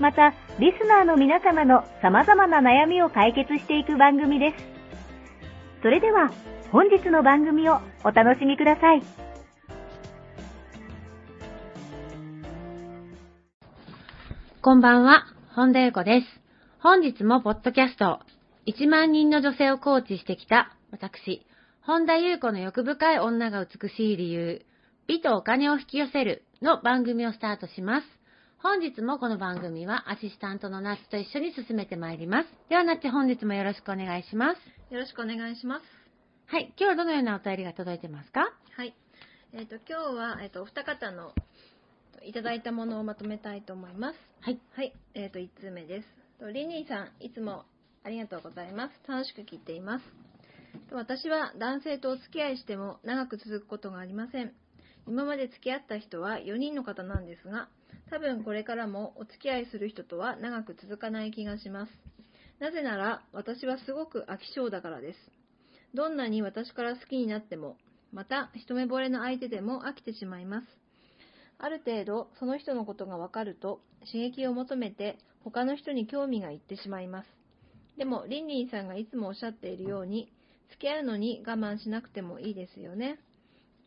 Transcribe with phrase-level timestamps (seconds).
[0.00, 4.64] また、リスナーの皆様の様々な悩みを解決していく番組です。
[5.82, 6.30] それでは、
[6.72, 9.02] 本日の番組をお楽しみください。
[14.60, 16.26] こんばんは、本田裕子です。
[16.80, 18.18] 本日もポッドキャスト、
[18.66, 21.46] 1万人の女性をコーチしてきた私、
[21.82, 24.64] 本田優子の欲深い女が美しい理由、
[25.06, 28.23] 美とお金を引き寄せるの番組をスタートします。
[28.64, 32.48] 本日もこの番組はアシスタントのナッチと一緒に進めてまいります。
[32.70, 34.58] ではナッチ本日もよろしくお願いします。
[34.90, 35.82] よろしくお願いします。
[36.46, 38.54] はい、今日はどのようなお便りが届いてますか？
[38.74, 38.96] はい。
[39.52, 41.34] えっ、ー、と、今日は、えっ、ー、と、お二方の
[42.22, 44.18] いただいたものをまとめたいと思います。
[44.40, 44.58] はい。
[44.72, 44.94] はい。
[45.12, 46.08] えっ、ー、と、1通目です。
[46.40, 47.66] とリニーさん、いつも
[48.02, 48.94] ありがとうございます。
[49.06, 50.04] 楽しく聞いています。
[50.90, 54.54] 私は男性とお付き合いしても長く続くことがありません。
[55.06, 57.68] 今まで付き合った人は4人の方なんですが、
[58.10, 61.92] 多分これからもお付き合いする人とは長く続かない気がします。
[62.60, 65.18] なぜなら私はすごく飽き性だからです。
[65.94, 67.76] どんなに私から好きになっても、
[68.12, 70.66] また一目惚れの相手でも飽きてしまいます。
[71.58, 77.28] ある程度その人のことがわかると刺激を求めて他の人に興味がいってしまいます。
[77.96, 80.32] でもリンリンさんがいつもおっしゃっているように
[80.70, 83.18] 付き合うのに我慢しなくてもいいですよね。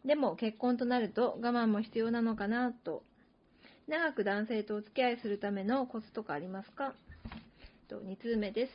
[0.08, 3.04] でも結婚となると我慢も必要なのかなと。
[3.88, 6.94] 長く男性とお付き合いするためのコツとかありますか？
[7.90, 8.72] と ?2 通目です。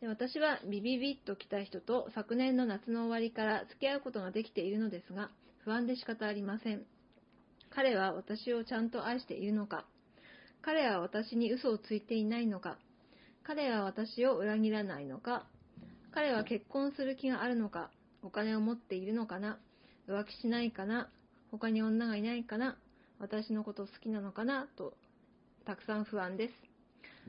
[0.00, 5.30] で私はビビビッと来た人と昨年の夏の終わりから付き合うことができているのですが、
[5.64, 6.82] 不安で仕方ありません。
[7.70, 9.86] 彼は私をちゃんと愛しているのか？
[10.60, 12.76] 彼は私に嘘をついていないのか？
[13.44, 15.46] 彼は私を裏切らないのか？
[16.12, 17.90] 彼は結婚する気があるのか？
[18.22, 19.58] お金を持っているのかな？
[20.08, 21.08] 浮気しないかな？
[21.50, 22.76] 他に女がいないかな？
[23.18, 24.66] 私のこと好きなのかな？
[24.76, 24.94] と、
[25.64, 26.54] たくさん不安です。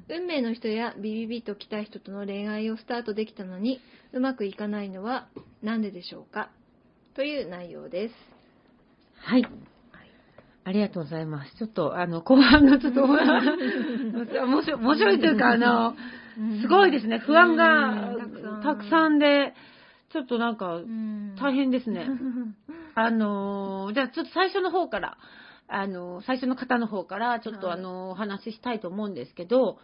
[0.09, 3.79] 運命の人やビビビと来た人との恋愛をスタートできたのに
[4.13, 5.27] うまくいかないのは
[5.63, 6.49] 何ででしょうか？
[7.15, 8.13] という内容です。
[9.15, 9.45] はい。
[10.63, 11.55] ありがとうございます。
[11.57, 13.17] ちょっと、あの、後半のちょっと、 面
[14.63, 15.95] 白い、面白いというか、あの、
[16.61, 17.19] すごいですね。
[17.19, 18.17] 不安が
[18.61, 19.53] たくさんで、
[20.11, 20.81] ちょっとなんか、
[21.39, 22.09] 大変ですね。
[22.99, 25.17] あの、じゃあちょっと最初の方から、
[25.67, 29.77] あの、最初の方の方から、ちょっとあの、お話ししたいと思うんですけど、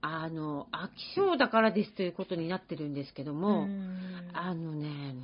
[0.00, 3.68] あの、飽き性だからですということになってるんですけども、
[4.32, 5.14] あのね、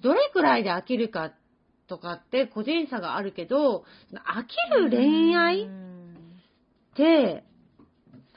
[0.00, 1.30] どれくらいで飽きるか
[1.86, 5.66] とかって個人差があるけど、飽きる恋愛っ
[6.96, 7.44] て、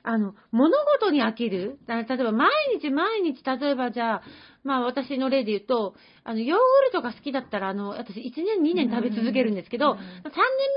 [0.04, 4.22] あの、物事に飽きる例えば毎日毎日、例えばじゃあ、
[4.64, 10.32] まあ私の例で言うと、あの、ヨーグルトが好きだったら、あの、私1年2年食べ続けるんですけど、3年目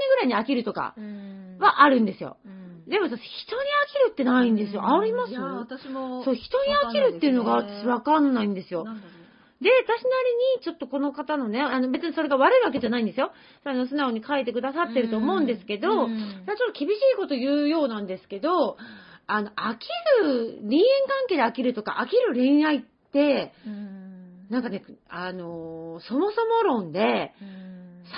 [0.08, 0.94] ぐらいに飽きるとか
[1.58, 2.36] はあるんですよ。
[2.86, 4.82] でも私、人に飽きるってないんですよ。
[4.86, 5.30] あります？
[5.30, 6.22] いや、私も。
[6.24, 8.84] そう、人に飽きるっていうのが私わかんないんですよ。
[9.62, 13.32] で、私なりに、ちょっとこの方のね、あの、別にそれが悪いわけじゃないんですよ。
[13.64, 18.76] あの、素直に書いてくださってると思うんですけど、ちょっと厳しいこと言うようなんですけど、
[19.26, 19.86] あの、飽き
[20.22, 22.80] る、人間関係で飽きるとか、飽きる恋愛っ
[23.12, 23.52] て、
[24.50, 27.32] なんかね、あのそもそも論で、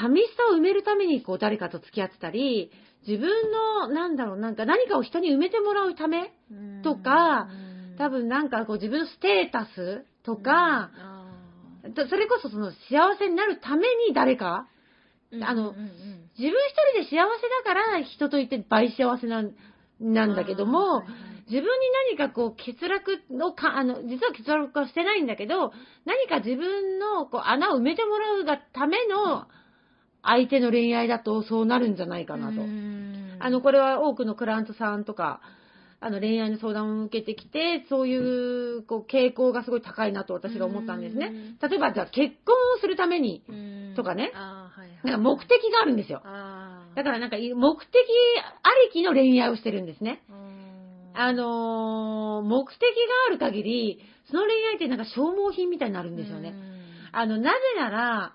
[0.01, 2.73] 寂しさを埋めるためにこう誰かと付き合ってたり、
[3.07, 6.33] 自分の、なんだろう、なんか何かを人に埋めてもらうため
[6.83, 7.49] とか、
[7.99, 10.91] 多分なんかこう自分のステータスとか、
[12.11, 14.67] それこそその幸せになるために誰か、
[15.41, 19.53] あの、自分一人で幸せだから人といて倍幸せなん
[20.01, 21.03] なんだけども、
[21.49, 21.69] 自分に
[22.17, 25.73] 何かこう欠落のか、あの、実は欠落はしてないんだけど、
[26.05, 29.47] 何か自分のこう穴を埋めてもらうがための
[30.23, 32.61] 相手の恋愛だとそうなるんじゃないかなと。
[33.39, 35.41] あの、これは多くのクライアントさんとか、
[35.99, 41.33] あの恋愛の相談を受けてきて、そういうこう傾向がすごい高いなと私が思ったんですね。
[41.63, 43.43] 例えばじゃあ結婚をするために
[43.97, 44.31] とかね、
[45.05, 46.21] なんか目的があるんですよ。
[46.97, 50.23] だからなんか目的ありきの恋愛をしてるんですね。
[51.15, 52.87] あのー、目的が
[53.29, 54.01] ある限り、
[54.31, 56.55] その恋愛ってなんか消耗品みたいになるんですよね。
[57.13, 58.33] あの、なぜなら、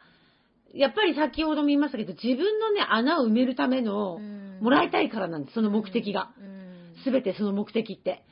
[0.74, 4.20] やっぱり先ほども言いましたけど、自分のね、穴を埋めるための、
[4.62, 6.32] もらいたいからなんです、その目的が。
[7.04, 8.24] すべてその目的って。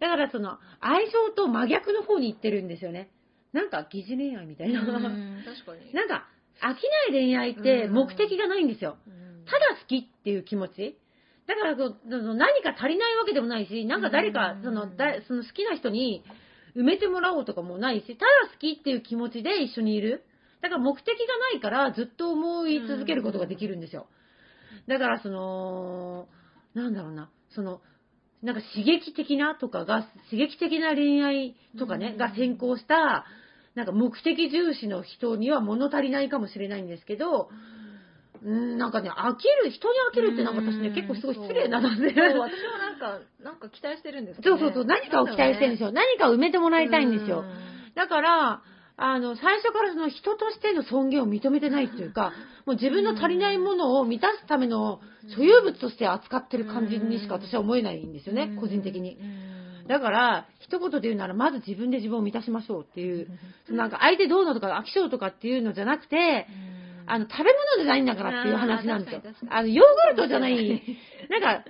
[0.00, 3.10] だからその、愛情と真逆の方に行ってるんですよね。
[3.52, 4.80] なんか疑似恋愛みたいな。
[4.80, 5.00] 確か
[5.74, 5.90] に。
[5.94, 6.26] なんか、
[6.60, 6.82] 飽き
[7.12, 8.98] ない恋愛って目的がないんですよ。
[9.46, 10.98] ただ好きっていう気持ち。
[11.46, 16.24] だからその何か足りないわけでもないし、なんか誰か、そのだその好きな人に
[16.76, 20.24] 埋めてもらおうとかもないし、ただ好きっていう気持ちで一緒にいる。
[20.60, 24.06] だから目的がないからずっと思い続けることができるんですよ。
[24.88, 26.28] だからその、
[26.74, 27.80] なんだろうな、その、
[28.42, 33.26] なんか刺激的なとかが、刺激的な恋愛とかね、が先行した、
[33.74, 37.50] なんか目的重視の人には物足りないかもしれないんですけど、
[38.46, 42.14] うん、なんかね、飽きる、人に飽きるってなんか私ね、結構すごい失礼なので。
[42.14, 42.46] 私も
[42.78, 45.90] なんか、なんか期待してるんですね、そうそうそう、何かを期待してるんですよ。
[45.90, 47.44] 何かを埋めてもらいたいんですよ。
[47.96, 48.62] だから、
[48.98, 52.32] あの、最初からその人としての尊厳を認めてないっていうか、
[52.66, 55.00] もう自分の足りないものを満たすための
[55.36, 59.18] 所有物として扱ってる感じにしか私は思えないんですよね、個人的に。
[59.88, 63.28] だから、一言で言うなら、まず自分で自分を満たしましょうっていう、
[63.68, 66.46] なんか相手どうのとか飽き性とかっていうのじゃなくて、
[67.06, 69.22] あの、食べ物じゃないんだからっていう話なんですよ。
[69.50, 70.82] あの、ヨーグルトじゃない、
[71.30, 71.64] なんか、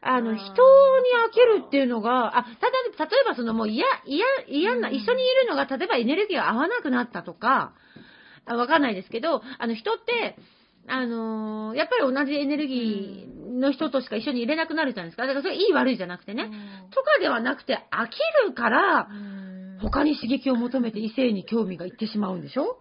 [0.00, 7.72] あの、人に飽きるっていうのが、あ、ただ、例えばそのもう嫌、嫌、嫌な、一緒にいるのが、例えばエネルギーが合わなくなったとか、
[8.46, 10.36] わかんないですけど、あの、人って、
[10.86, 15.24] あのー、やっぱり同じエネルギーの人としか一緒にいれなくなるじゃないですか。
[15.26, 16.44] だからそれいい悪いじゃなくてね。
[16.90, 18.16] とかではなくて、飽き
[18.46, 19.08] るから、
[19.82, 22.78] 他に刺激を求めて異性に興味がいってしまうんでしょ？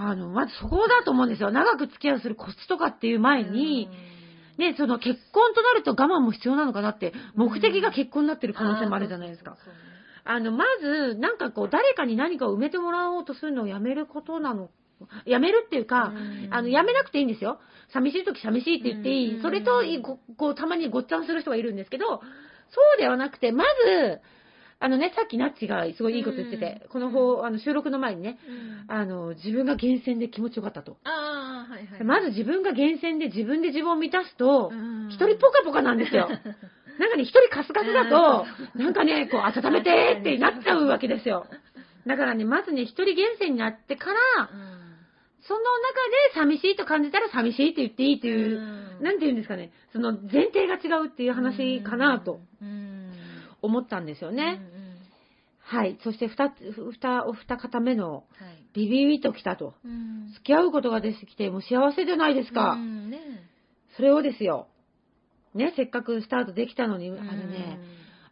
[0.00, 1.50] あの、まずそこだと思うんですよ。
[1.50, 3.88] 長く付き合うするコツとかっていう前に、
[4.56, 9.56] ね、その結婚となると我慢も必要なのかなって、目的が結婚になってる可能性もあるじゃないですか。
[10.24, 14.68] あの、まず、なんかこう、誰かに何かを埋めてもらおうとするのをやめることなの
[15.24, 16.12] やめるっていうか、
[16.50, 17.60] あの、やめなくていいんですよ。
[17.92, 19.42] 寂しい時寂しいって言っていい。
[19.42, 19.82] それと、
[20.36, 22.20] こう、たまにごっちゃんする人がいるんですけど、そ
[22.96, 24.20] うではなくて、まず、
[24.80, 28.38] あのね、さっきナッチがすごいいいこと言ってて、この方、あの収録の前にね、
[28.86, 30.98] あの、自分が厳選で気持ちよかったと。
[31.02, 32.04] ああ、はいはい。
[32.04, 34.70] まず自分が厳選で自分で自分を満たすと、
[35.08, 36.28] 一人ポカポカなんですよ。
[36.98, 41.46] なんかね、一人カスカスだと、なんかね、こう、温めてってなっちゃうわけですよ。
[42.06, 44.48] だからね、まずね、一人厳選になってから、
[45.42, 48.60] その中で寂しいと感じたら寂しいって言っていいという、
[49.00, 52.40] なんて言うんですかね、その前提が違うっていう話かなと。
[53.62, 54.60] 思ったんですよね。
[54.60, 54.98] うんうん、
[55.60, 55.98] はい。
[56.02, 56.54] そして二つ、
[56.92, 58.24] 二、お二方目の、
[58.74, 60.32] ビビビと来たと、うん。
[60.34, 62.72] 付き合うことができて、もう幸せじゃないですか。
[62.72, 63.18] うんね、
[63.96, 64.68] それをですよ。
[65.54, 67.78] ね、せっかくスタートできたのに、あのね、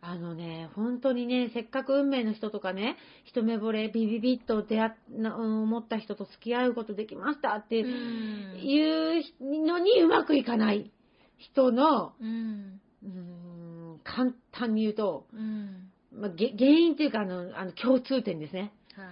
[0.09, 9.23] あのね、本当にね、せっかく運命の人とかね、一目惚れ、ビビビッと出会っ、思った人と付き合うことできましたっていう
[9.67, 10.93] のにうまくいかない
[11.39, 13.66] 人の、うん、うん
[14.07, 18.73] 簡単に言うと、うん、まあ、原因というかあのあの共通点ですね。
[18.95, 19.07] はい、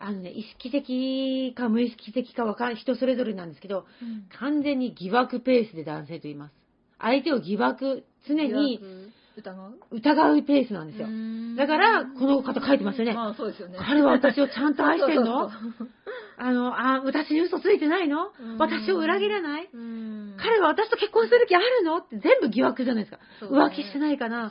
[0.00, 6.52] あのね、意識的か無意識的かわかん人それぞれなんですけど、うん、完全に疑惑ペースで男性と言います。
[6.98, 8.80] 相手を疑惑、常に
[9.36, 9.78] 疑う？
[9.92, 10.42] 疑う？
[10.42, 11.06] ペースなんですよ。
[11.56, 13.14] だから、この方書いてますよね。
[13.14, 13.78] まあ、そうですよね。
[13.78, 15.48] 彼は私をちゃんと愛してんの？
[16.38, 18.30] あの、あ、私に嘘ついてないの？
[18.58, 19.68] 私を裏切らない？
[20.40, 21.98] 彼は私と結婚する気あるの？
[21.98, 23.18] って全部疑惑じゃないですか。
[23.50, 24.50] ね、浮気してないかな、ね、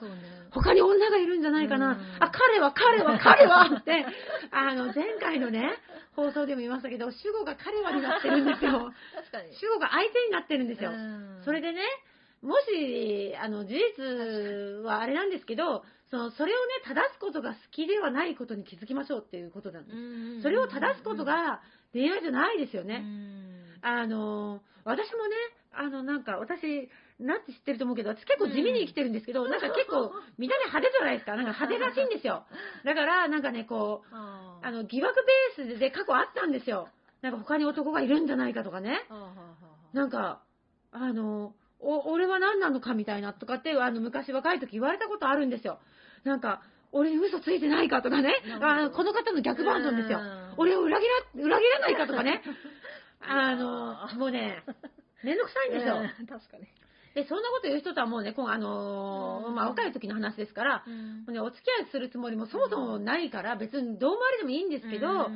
[0.52, 1.98] 他に女がいるんじゃないかな？
[2.20, 4.06] あ、彼は、彼は、彼はって、
[4.52, 5.72] あの、前回のね、
[6.16, 8.92] 放送でも言いましたけど、主語が彼はになってるんですよ。
[9.62, 10.92] 主語が相手になってるんですよ。
[11.46, 11.82] それでね、
[12.42, 14.04] もし、あの、事実
[14.84, 19.96] はあれなんですけど、その、それをね、正すことが好きではないことに気づきましょうっていうことなんです。
[20.44, 21.62] それを正すことが
[21.94, 23.04] 恋愛じゃないですよね。
[23.82, 25.36] あの、私もね、
[25.74, 26.90] あの、なんか、私、
[27.20, 31.36] なんて知ってると思うけど、私結構地味に生きてるんですけど、なんか結構、見た目派手じゃないですか。
[31.36, 32.46] なんか派手らしいんですよ。
[32.84, 35.16] だから、なんかね、こう、あの、疑惑
[35.58, 36.90] ベースで過去あったんですよ。
[37.22, 39.02] なんか他に男がいるんじゃないかとかね。
[39.94, 40.42] なんか、
[40.92, 45.80] あの、お、俺は何なのかみたいなとかって、あの、昔若い時言われたことあるんですよ。
[46.24, 48.34] なんか、俺に嘘ついてないかとかね。
[48.62, 50.20] あこの方の逆バージョンですよ。
[50.58, 52.42] 俺を裏切ら、裏切らないかとかね。
[53.22, 54.64] あの、もうね、
[55.24, 55.96] めんどくさいんですよ。
[56.28, 56.68] 確かに。
[57.16, 65.30] で、そんなこと言う人とはもうね、あのーうんまあ、若い時の話ですから、うんもうね、お付き合いするつもりもそもそもないから、別にどう回りでもいいんですけど、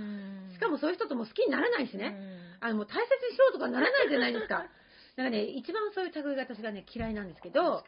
[0.54, 2.16] しかもそういう人とも好きにならないしね、
[2.60, 4.56] あの、もう大切にしようとかならないじゃないですか。
[5.18, 7.84] だからね、一番そういう類が私がね、嫌いなんですけど、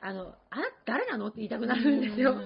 [0.00, 1.28] あの、あ誰なの？
[1.28, 2.36] って言いたくなるんですよ。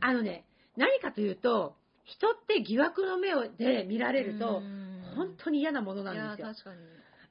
[0.00, 0.44] あのね、
[0.76, 4.62] 何かというと、人って疑惑の目をで見られると、
[5.16, 6.48] 本当に嫌なものなんですよ。
[6.48, 6.76] 確かに。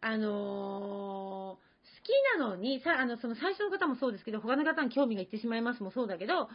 [0.02, 6.50] あのー好きなのに、さあのその最初の方もそうですけど、他の方に興味がいってしまいますもそうだけど、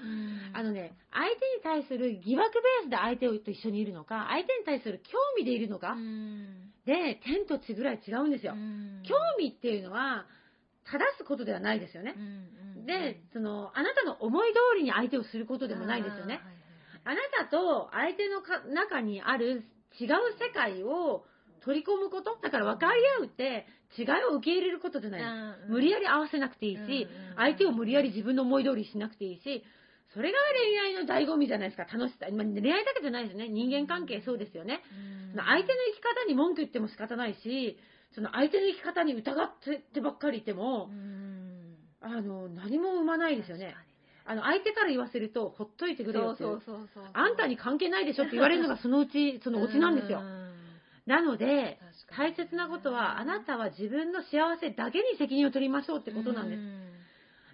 [0.54, 5.94] あのね、相手に対する疑惑ベースで相手と一緒にいるのか、相手に対する興味でいるのか、
[6.84, 8.54] で、天と地ぐらい違うんですよ。
[9.04, 10.26] 興味っていうのは、
[10.84, 12.14] 正すことではないですよね。
[12.86, 16.40] で、その、あなたの思い通りに相手をすることでもないですよね。
[17.06, 19.64] あなたと相手のか中にある
[19.98, 20.08] 違う
[20.38, 21.24] 世界を
[21.64, 25.26] 取り込むことだから分かり合うって違いを受け入れることじゃないで
[25.66, 29.64] す無理やり合わせなくていいし、相手を無理やり自分の思い通りにしなくていいし、
[30.14, 32.26] それが恋愛の醍醐味じゃないですか、楽しさ。
[32.32, 33.48] まあ、恋愛だけじゃないですよね。
[33.48, 34.82] 人間関係そうですよね。
[35.32, 37.78] その相手の生き方に文句言っても仕方ないし、
[38.14, 39.50] その相手の生き方に疑っ
[39.92, 40.88] てばっかりいても、
[42.00, 43.74] あの、何も生まないですよね。
[44.26, 46.60] あの、相手から言わせると、ほっといてくれよっていう。
[47.12, 50.20] あんたに関係ないでしょって言われるのがそのうち、 そのオチなんですよ。
[51.06, 51.78] なので、
[52.16, 56.62] 大切なことは、あなたは自分の幸せだけに責任を取りましょうってことなんです。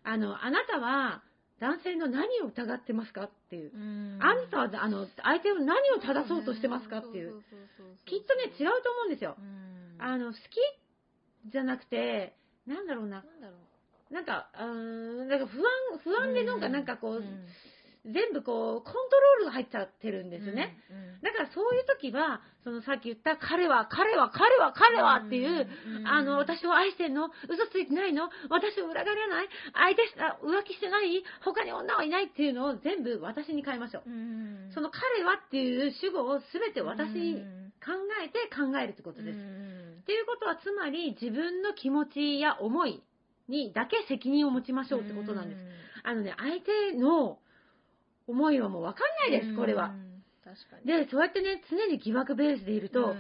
[0.05, 1.23] あの、あなたは
[1.61, 3.73] 男性の何を疑ってますかっていう。
[4.21, 7.43] あんたは、あの、相手を何を正そうとしてますかっていう。
[8.07, 9.37] きっとね、違うと思うんですよ。
[9.99, 10.41] あの、好き
[11.51, 12.35] じゃなくて、
[12.67, 13.17] なんだろうな。
[13.17, 17.25] なんか、うーん、なんか不安、不安でなんか、なんかこう、
[18.05, 20.77] 全部こう、コントロールが入っちゃってるんですよね。
[21.23, 25.69] だからそういう時は、そのさっき言った彼は、彼は、彼は、彼はっていう、
[26.05, 27.31] あの、私を愛してんの？
[27.49, 28.29] 嘘ついてないの？
[28.51, 29.49] 私を裏切らない？
[29.73, 31.23] 相手しあ浮気してない？
[31.45, 34.03] 他に女はいないっていうのを全部私に変えましょう。
[34.75, 37.39] その彼はっていう主語を全て私に
[37.85, 39.39] 考えて考えるってことです。
[39.39, 43.01] っていうことは、つまり自分の気持ちや思い
[43.53, 45.61] にだけ責任を持ちましょうってことなんです。
[46.03, 47.39] あのね、相手の
[48.27, 49.95] 思いはもうわかんないです、これは。
[50.45, 50.87] 確かに。
[50.87, 53.15] で、そうやってね、常に疑惑ベースでいると、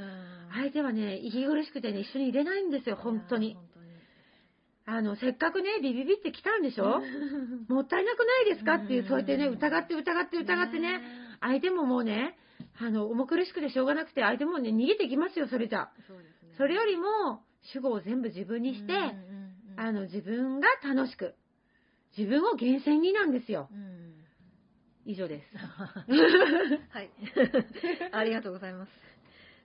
[0.55, 3.57] 相手はね、息苦しくてね、一緒にいれないんですよ、本当に。
[4.85, 7.01] あの、せっかくね、ビビビって来たんでしょ？
[7.69, 11.01] もったいなくないですかっていう、そうやってね、疑って疑って疑ってね、
[11.41, 12.37] 相手ももうね、
[12.81, 15.91] あの、重苦しくてしょうがなくて、相手もね、逃げていきますよ、それじゃ。
[16.57, 18.93] それよりも、主語を全部自分にして、
[19.77, 21.35] あの、自分が楽しく、
[22.17, 23.69] 自分を厳選になんですよ。
[25.05, 25.57] 以上です。
[26.91, 27.11] はい。
[28.13, 28.93] ありがとうございます。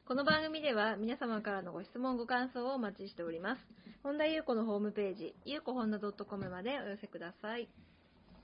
[0.08, 3.62] この番組では皆様からのご質問、ご感想をお待ちしております。
[4.04, 7.68] 本田優子のホームページ、ゆうこほんだ .com までお寄せください。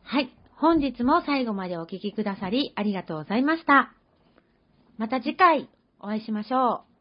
[0.04, 0.30] はい。
[0.56, 3.94] 本日も最後までお聞きくださりありがとうございました。
[4.98, 6.93] また次回お会いしましょう。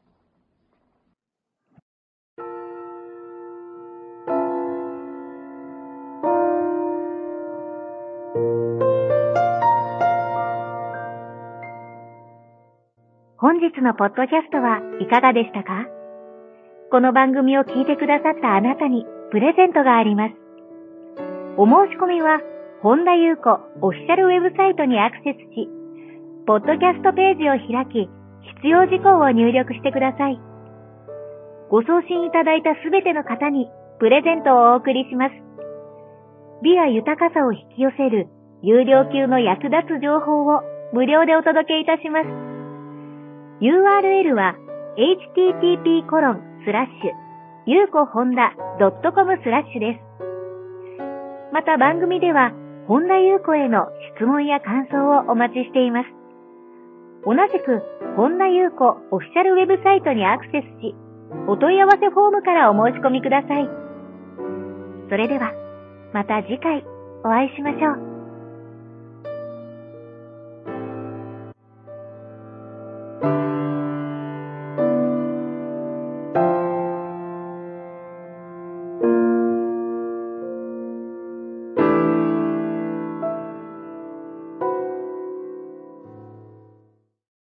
[8.34, 8.40] 本
[13.60, 15.84] 日のポッドキャストはいかがでしたか？
[16.90, 20.34] この番組を聞いてくださったあなたにプレゼントがあります。
[21.58, 22.40] お申し込みは、
[22.80, 23.50] 本田優子
[23.82, 25.68] オフィシャルウェブサイトにアクセスし、
[26.46, 28.08] ポッドキャストページを開き、
[28.62, 30.40] 必要事項を入力してください。
[31.68, 33.68] ご送信いただいたすべての方に
[34.00, 35.51] プレゼントをお送りします。
[36.62, 38.28] 美や豊かさを引き寄せる
[38.62, 42.28] 有料級の役立つ情報を無料でお届けいたします。
[43.60, 44.54] URL は
[44.96, 47.22] http コロンスラッシュ
[47.66, 50.00] ゆうこほんだ .com スラッシュです。
[51.52, 52.52] また番組では
[52.86, 56.08] 本田ゆう子への質問や感想をお待ちしています。
[57.24, 57.82] 同じく
[58.16, 60.94] 本田ゆう子オフィシャルウェブサイトにアクセスし、
[61.48, 63.68] お問い合わせフォームからお申し込みください。
[65.08, 65.61] それでは、
[66.12, 66.84] また次回
[67.24, 68.11] お会いしましょう。